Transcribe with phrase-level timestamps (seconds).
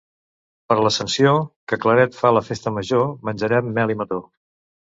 [0.71, 1.33] Per l'Ascensió,
[1.73, 4.23] que Claret fa la festa major, menjarem mel i mató.